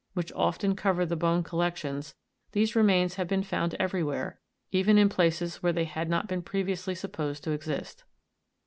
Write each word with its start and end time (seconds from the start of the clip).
which 0.15 0.33
often 0.33 0.75
cover 0.75 1.05
the 1.05 1.15
bone 1.15 1.43
collections, 1.43 2.15
these 2.53 2.75
remains 2.75 3.17
have 3.17 3.27
been 3.27 3.43
found 3.43 3.75
everywhere, 3.75 4.39
even 4.71 4.97
in 4.97 5.07
places 5.07 5.61
where 5.61 5.71
they 5.71 5.85
had 5.85 6.09
not 6.09 6.27
been 6.27 6.41
pre 6.41 6.63
viously 6.63 6.97
supposed 6.97 7.43
to 7.43 7.51
exist. 7.51 8.03